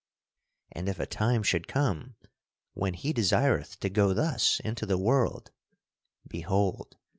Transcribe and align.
"And 0.71 0.89
if 0.89 0.99
a 0.99 1.05
time 1.05 1.43
should 1.43 1.67
come 1.67 2.15
when 2.73 2.95
he 2.95 3.13
desireth 3.13 3.79
to 3.81 3.89
go 3.91 4.15
thus 4.15 4.59
into 4.61 4.87
the 4.87 4.97
world 4.97 5.51
behold! 6.27 6.97